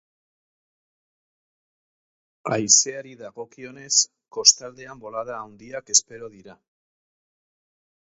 Haizeari 2.57 3.15
dagokionez, 3.21 3.93
kostaldean 4.39 5.07
bolada 5.07 5.39
handiak 5.45 5.97
espero 5.99 6.35
dira. 6.41 6.61